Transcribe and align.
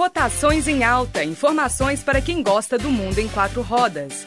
Rotações 0.00 0.66
em 0.66 0.82
Alta. 0.82 1.22
Informações 1.22 2.02
para 2.02 2.22
quem 2.22 2.42
gosta 2.42 2.78
do 2.78 2.88
mundo 2.88 3.18
em 3.18 3.28
quatro 3.28 3.60
rodas. 3.60 4.24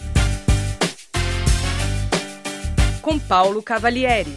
Com 3.02 3.18
Paulo 3.18 3.64
Cavalieri. 3.64 4.32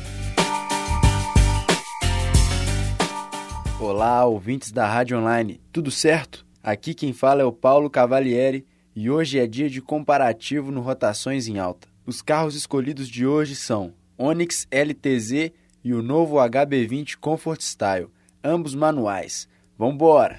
Olá, 3.78 4.24
ouvintes 4.24 4.72
da 4.72 4.86
Rádio 4.86 5.18
Online. 5.18 5.60
Tudo 5.70 5.90
certo? 5.90 6.46
Aqui 6.62 6.94
quem 6.94 7.12
fala 7.12 7.42
é 7.42 7.44
o 7.44 7.52
Paulo 7.52 7.90
Cavalieri 7.90 8.64
e 8.94 9.10
hoje 9.10 9.38
é 9.38 9.46
dia 9.46 9.68
de 9.68 9.82
comparativo 9.82 10.72
no 10.72 10.80
Rotações 10.80 11.46
em 11.46 11.58
Alta. 11.58 11.86
Os 12.06 12.22
carros 12.22 12.54
escolhidos 12.54 13.10
de 13.10 13.26
hoje 13.26 13.54
são 13.54 13.92
Onix 14.16 14.66
LTZ 14.70 15.52
e 15.84 15.92
o 15.92 16.02
novo 16.02 16.36
HB20 16.36 17.18
Comfort 17.20 17.60
Style, 17.60 18.08
ambos 18.42 18.74
manuais. 18.74 19.46
Vambora! 19.76 20.38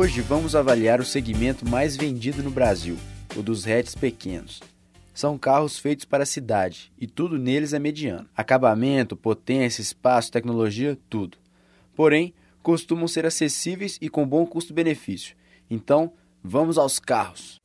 Hoje 0.00 0.20
vamos 0.20 0.54
avaliar 0.54 1.00
o 1.00 1.04
segmento 1.04 1.68
mais 1.68 1.96
vendido 1.96 2.40
no 2.40 2.52
Brasil, 2.52 2.96
o 3.34 3.42
dos 3.42 3.66
hatches 3.66 3.96
pequenos. 3.96 4.60
São 5.12 5.36
carros 5.36 5.76
feitos 5.76 6.04
para 6.04 6.22
a 6.22 6.26
cidade 6.26 6.92
e 6.96 7.04
tudo 7.04 7.36
neles 7.36 7.72
é 7.72 7.80
mediano. 7.80 8.24
Acabamento, 8.36 9.16
potência, 9.16 9.82
espaço, 9.82 10.30
tecnologia, 10.30 10.96
tudo. 11.10 11.36
Porém, 11.96 12.32
costumam 12.62 13.08
ser 13.08 13.26
acessíveis 13.26 13.98
e 14.00 14.08
com 14.08 14.24
bom 14.24 14.46
custo-benefício. 14.46 15.34
Então, 15.68 16.12
vamos 16.44 16.78
aos 16.78 17.00
carros. 17.00 17.60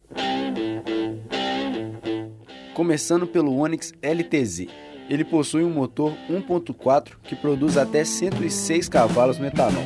Começando 2.74 3.28
pelo 3.28 3.56
Onix 3.56 3.94
LTZ. 4.02 4.66
Ele 5.08 5.24
possui 5.24 5.64
um 5.64 5.70
motor 5.70 6.12
1.4 6.28 7.12
que 7.22 7.36
produz 7.36 7.78
até 7.78 8.04
106 8.04 8.90
cavalos 8.90 9.38
no 9.38 9.46
etanol. 9.46 9.84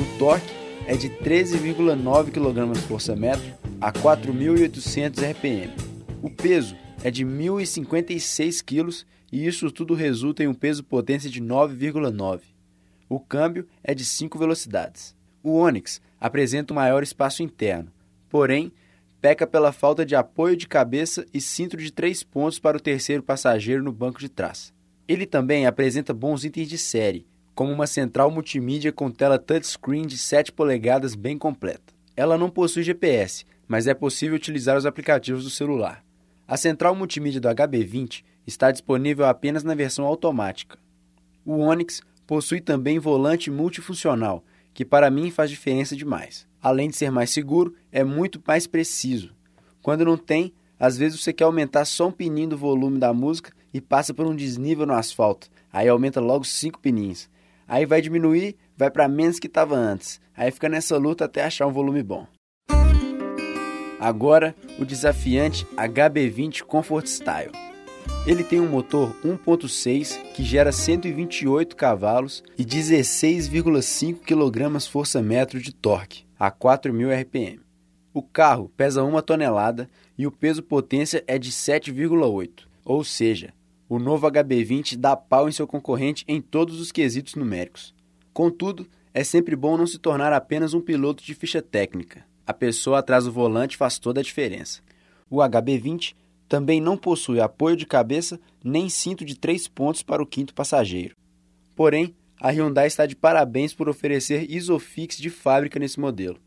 O 0.00 0.18
torque 0.18 0.55
é 0.86 0.96
de 0.96 1.10
13,9 1.10 2.30
kgfm 2.30 3.54
a 3.80 3.92
4.800 3.92 5.32
RPM. 5.32 5.72
O 6.22 6.30
peso 6.30 6.76
é 7.02 7.10
de 7.10 7.26
1.056 7.26 8.62
kg 8.64 9.04
e 9.32 9.46
isso 9.46 9.70
tudo 9.70 9.94
resulta 9.94 10.44
em 10.44 10.46
um 10.46 10.54
peso 10.54 10.84
potência 10.84 11.28
de 11.28 11.42
9,9. 11.42 12.40
O 13.08 13.18
câmbio 13.18 13.66
é 13.82 13.94
de 13.94 14.04
5 14.04 14.38
velocidades. 14.38 15.14
O 15.42 15.58
Onix 15.58 16.00
apresenta 16.20 16.72
um 16.72 16.76
maior 16.76 17.02
espaço 17.02 17.42
interno, 17.42 17.92
porém 18.28 18.72
peca 19.20 19.46
pela 19.46 19.72
falta 19.72 20.06
de 20.06 20.14
apoio 20.14 20.56
de 20.56 20.68
cabeça 20.68 21.26
e 21.34 21.40
cinto 21.40 21.76
de 21.76 21.92
três 21.92 22.22
pontos 22.22 22.58
para 22.58 22.76
o 22.76 22.80
terceiro 22.80 23.22
passageiro 23.22 23.82
no 23.82 23.92
banco 23.92 24.20
de 24.20 24.28
trás. 24.28 24.72
Ele 25.08 25.26
também 25.26 25.66
apresenta 25.66 26.14
bons 26.14 26.44
itens 26.44 26.68
de 26.68 26.78
série, 26.78 27.26
como 27.56 27.72
uma 27.72 27.86
central 27.86 28.30
multimídia 28.30 28.92
com 28.92 29.10
tela 29.10 29.38
touchscreen 29.38 30.06
de 30.06 30.18
7 30.18 30.52
polegadas 30.52 31.14
bem 31.14 31.38
completa. 31.38 31.94
Ela 32.14 32.36
não 32.36 32.50
possui 32.50 32.82
GPS, 32.82 33.46
mas 33.66 33.86
é 33.86 33.94
possível 33.94 34.36
utilizar 34.36 34.76
os 34.76 34.84
aplicativos 34.84 35.42
do 35.42 35.48
celular. 35.48 36.04
A 36.46 36.58
central 36.58 36.94
multimídia 36.94 37.40
do 37.40 37.48
HB20 37.48 38.22
está 38.46 38.70
disponível 38.70 39.24
apenas 39.24 39.64
na 39.64 39.74
versão 39.74 40.04
automática. 40.04 40.78
O 41.46 41.60
Onix 41.60 42.02
possui 42.26 42.60
também 42.60 42.98
volante 42.98 43.50
multifuncional, 43.50 44.44
que 44.74 44.84
para 44.84 45.10
mim 45.10 45.30
faz 45.30 45.48
diferença 45.48 45.96
demais. 45.96 46.46
Além 46.62 46.90
de 46.90 46.96
ser 46.96 47.10
mais 47.10 47.30
seguro, 47.30 47.74
é 47.90 48.04
muito 48.04 48.38
mais 48.46 48.66
preciso. 48.66 49.34
Quando 49.80 50.04
não 50.04 50.18
tem, 50.18 50.52
às 50.78 50.98
vezes 50.98 51.22
você 51.22 51.32
quer 51.32 51.44
aumentar 51.44 51.86
só 51.86 52.08
um 52.08 52.12
pininho 52.12 52.50
do 52.50 52.58
volume 52.58 52.98
da 52.98 53.14
música 53.14 53.50
e 53.72 53.80
passa 53.80 54.12
por 54.12 54.26
um 54.26 54.36
desnível 54.36 54.84
no 54.84 54.92
asfalto. 54.92 55.48
Aí 55.72 55.88
aumenta 55.88 56.20
logo 56.20 56.44
5 56.44 56.78
pininhos. 56.80 57.30
Aí 57.68 57.84
vai 57.84 58.00
diminuir, 58.00 58.56
vai 58.76 58.90
para 58.90 59.08
menos 59.08 59.38
que 59.38 59.46
estava 59.46 59.74
antes. 59.74 60.20
Aí 60.36 60.50
fica 60.50 60.68
nessa 60.68 60.96
luta 60.96 61.24
até 61.24 61.44
achar 61.44 61.66
um 61.66 61.72
volume 61.72 62.02
bom. 62.02 62.26
Agora, 63.98 64.54
o 64.78 64.84
desafiante 64.84 65.66
HB20 65.76 66.62
Comfort 66.62 67.06
Style. 67.06 67.52
Ele 68.26 68.44
tem 68.44 68.60
um 68.60 68.68
motor 68.68 69.16
1.6 69.24 70.20
que 70.32 70.44
gera 70.44 70.70
128 70.70 71.74
cavalos 71.74 72.42
e 72.58 72.64
16,5 72.64 74.18
kgfm 74.20 75.58
de 75.60 75.72
torque 75.72 76.24
a 76.38 76.50
4.000 76.50 77.22
RPM. 77.22 77.60
O 78.12 78.22
carro 78.22 78.70
pesa 78.76 79.02
1 79.04 79.22
tonelada 79.22 79.88
e 80.16 80.26
o 80.26 80.32
peso 80.32 80.62
potência 80.62 81.22
é 81.26 81.38
de 81.38 81.52
7,8, 81.52 82.64
ou 82.84 83.04
seja, 83.04 83.52
o 83.88 83.98
novo 83.98 84.26
HB20 84.26 84.96
dá 84.96 85.16
pau 85.16 85.48
em 85.48 85.52
seu 85.52 85.66
concorrente 85.66 86.24
em 86.26 86.40
todos 86.40 86.80
os 86.80 86.90
quesitos 86.90 87.34
numéricos. 87.34 87.94
Contudo, 88.32 88.86
é 89.14 89.22
sempre 89.22 89.54
bom 89.56 89.76
não 89.76 89.86
se 89.86 89.98
tornar 89.98 90.32
apenas 90.32 90.74
um 90.74 90.80
piloto 90.80 91.22
de 91.24 91.34
ficha 91.34 91.62
técnica. 91.62 92.24
A 92.46 92.52
pessoa 92.52 92.98
atrás 92.98 93.24
do 93.24 93.32
volante 93.32 93.76
faz 93.76 93.98
toda 93.98 94.20
a 94.20 94.22
diferença. 94.22 94.80
O 95.30 95.36
HB20 95.36 96.14
também 96.48 96.80
não 96.80 96.96
possui 96.96 97.40
apoio 97.40 97.76
de 97.76 97.86
cabeça 97.86 98.38
nem 98.62 98.88
cinto 98.88 99.24
de 99.24 99.36
três 99.36 99.66
pontos 99.66 100.02
para 100.02 100.22
o 100.22 100.26
quinto 100.26 100.54
passageiro. 100.54 101.16
Porém, 101.74 102.14
a 102.40 102.50
Hyundai 102.50 102.86
está 102.86 103.06
de 103.06 103.16
parabéns 103.16 103.72
por 103.72 103.88
oferecer 103.88 104.50
Isofix 104.50 105.16
de 105.16 105.30
fábrica 105.30 105.78
nesse 105.78 105.98
modelo. 105.98 106.38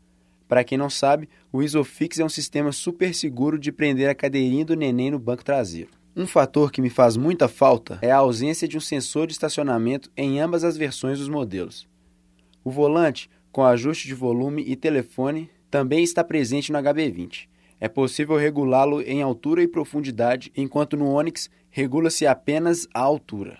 Para 0.46 0.64
quem 0.64 0.78
não 0.78 0.90
sabe, 0.90 1.28
o 1.52 1.62
Isofix 1.62 2.18
é 2.18 2.24
um 2.24 2.28
sistema 2.28 2.72
super 2.72 3.14
seguro 3.14 3.58
de 3.58 3.70
prender 3.70 4.08
a 4.08 4.14
cadeirinha 4.14 4.64
do 4.64 4.76
neném 4.76 5.10
no 5.10 5.18
banco 5.18 5.44
traseiro. 5.44 5.99
Um 6.20 6.26
fator 6.26 6.70
que 6.70 6.82
me 6.82 6.90
faz 6.90 7.16
muita 7.16 7.48
falta 7.48 7.98
é 8.02 8.10
a 8.10 8.18
ausência 8.18 8.68
de 8.68 8.76
um 8.76 8.80
sensor 8.80 9.26
de 9.26 9.32
estacionamento 9.32 10.12
em 10.14 10.38
ambas 10.38 10.64
as 10.64 10.76
versões 10.76 11.18
dos 11.18 11.30
modelos. 11.30 11.88
O 12.62 12.70
volante, 12.70 13.30
com 13.50 13.64
ajuste 13.64 14.06
de 14.06 14.14
volume 14.14 14.62
e 14.66 14.76
telefone, 14.76 15.48
também 15.70 16.04
está 16.04 16.22
presente 16.22 16.70
no 16.70 16.78
HB20. 16.78 17.48
É 17.80 17.88
possível 17.88 18.36
regulá-lo 18.36 19.00
em 19.00 19.22
altura 19.22 19.62
e 19.62 19.66
profundidade, 19.66 20.52
enquanto 20.54 20.94
no 20.94 21.08
Onix 21.08 21.48
regula-se 21.70 22.26
apenas 22.26 22.86
a 22.92 23.00
altura. 23.00 23.58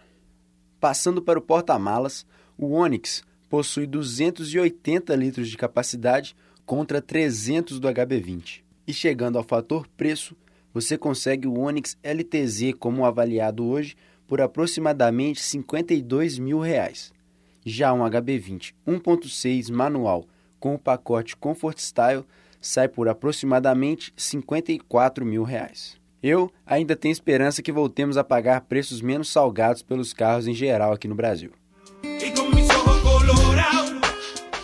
Passando 0.79 1.23
para 1.23 1.39
o 1.39 1.43
porta-malas, 1.43 2.27
o 2.59 2.73
Onix 2.73 3.25
possui 3.49 3.87
280 3.87 5.17
litros 5.17 5.49
de 5.49 5.57
capacidade 5.57 6.37
contra 6.67 7.01
300 7.01 7.81
do 7.81 7.89
HB20. 7.89 8.61
E 8.87 8.93
chegando 8.93 9.39
ao 9.39 9.45
fator 9.45 9.89
preço, 9.97 10.37
você 10.73 10.97
consegue 10.97 11.47
o 11.49 11.59
Onix 11.59 11.97
LTZ 12.03 12.75
como 12.79 13.05
avaliado 13.05 13.67
hoje 13.67 13.97
por 14.27 14.41
aproximadamente 14.41 15.43
52 15.43 16.39
mil 16.39 16.61
reais. 16.61 17.13
Já 17.65 17.93
um 17.93 18.01
HB20 18.01 18.73
1.6 18.87 19.71
manual 19.71 20.25
com 20.59 20.75
o 20.75 20.79
pacote 20.79 21.37
Comfort 21.37 21.79
Style 21.79 22.25
sai 22.61 22.89
por 22.89 23.09
aproximadamente 23.09 24.13
54 24.17 25.25
mil 25.25 25.43
reais. 25.43 25.99
Eu 26.23 26.53
ainda 26.67 26.95
tenho 26.95 27.13
esperança 27.13 27.63
que 27.63 27.73
voltemos 27.73 28.19
a 28.19 28.25
pagar 28.25 28.61
preços 28.63 29.01
menos 29.01 29.31
salgados 29.31 29.83
pelos 29.83 30.13
carros 30.13 30.47
em 30.47 30.55
geral 30.55 30.93
aqui 30.93 31.09
no 31.09 31.15
Brasil. 31.15 31.51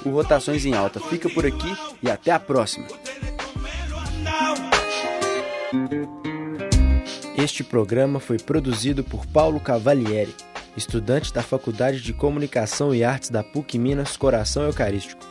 O 0.04 0.10
Rotações 0.10 0.64
em 0.64 0.74
Alta 0.74 1.00
fica 1.00 1.28
por 1.30 1.46
aqui 1.46 1.74
e 2.02 2.10
até 2.10 2.30
a 2.30 2.38
próxima. 2.38 2.86
Este 7.36 7.64
programa 7.64 8.20
foi 8.20 8.38
produzido 8.38 9.02
por 9.02 9.26
Paulo 9.26 9.58
Cavalieri, 9.58 10.32
estudante 10.76 11.32
da 11.34 11.42
Faculdade 11.42 12.00
de 12.00 12.12
Comunicação 12.12 12.94
e 12.94 13.02
Artes 13.02 13.30
da 13.30 13.42
PUC 13.42 13.76
Minas 13.78 14.16
Coração 14.16 14.62
Eucarístico. 14.62 15.26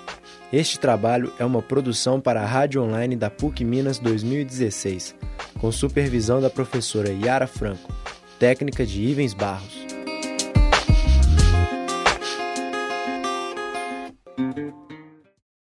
Este 0.52 0.78
trabalho 0.78 1.34
é 1.40 1.46
uma 1.46 1.62
produção 1.62 2.20
para 2.20 2.42
a 2.42 2.46
Rádio 2.46 2.84
Online 2.84 3.16
da 3.16 3.30
PUC 3.30 3.64
Minas 3.64 3.98
2016, 3.98 5.16
com 5.60 5.72
supervisão 5.72 6.42
da 6.42 6.50
professora 6.50 7.10
Yara 7.12 7.48
Franco, 7.48 7.94
técnica 8.38 8.86
de 8.86 9.02
Ivens 9.04 9.34
Barros. 9.34 9.85